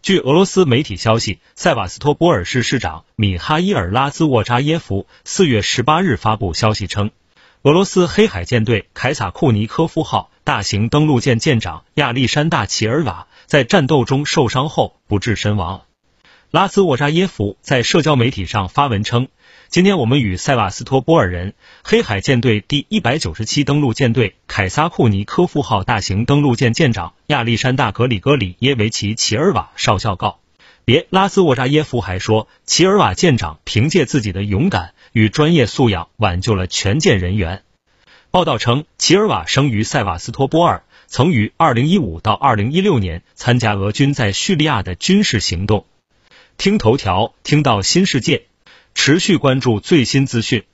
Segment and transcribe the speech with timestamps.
[0.00, 7.10] 据俄罗斯媒体消息，塞瓦斯托波尔市市长米哈伊尔拉兹沃扎耶夫四月十八日发布消息称，
[7.62, 15.82] 俄罗斯黑海舰队凯撒库尼科夫号大型登陆舰舰长亚历山大齐尔瓦在战斗中受伤后不治身亡。
[16.50, 19.28] 拉兹沃扎耶夫在社交媒体上发文称。
[19.68, 21.52] 今天我们与塞瓦斯托波尔人、
[21.84, 30.38] 黑海舰队第一百九十七登陆舰队凯撒库尼科夫号大型登陆舰舰长亚历山大格里戈里耶维奇齐尔瓦少校告
[30.86, 31.06] 别。
[31.10, 37.62] 拉兹沃扎耶夫还说，齐尔瓦舰长凭借自己的勇敢与专业素养挽救了全舰人员。
[38.30, 45.84] 报道称，齐尔瓦生于塞瓦斯托波尔，曾于二零一五到二零一六年参加俄军在叙利亚的军事行动。
[46.58, 48.46] 听头条，听到新世界。
[48.92, 50.64] 持续关注最新资讯。